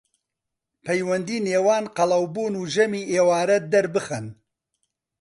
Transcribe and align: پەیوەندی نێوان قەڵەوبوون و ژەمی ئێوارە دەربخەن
پەیوەندی 0.85 1.43
نێوان 1.47 1.85
قەڵەوبوون 1.95 2.53
و 2.57 2.63
ژەمی 2.73 3.07
ئێوارە 3.11 3.57
دەربخەن 3.73 4.25